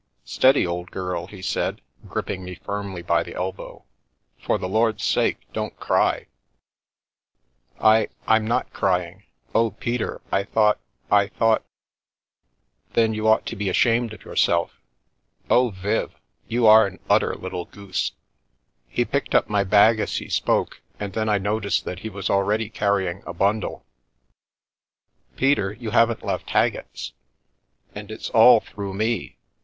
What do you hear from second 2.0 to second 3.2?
gripping me firmly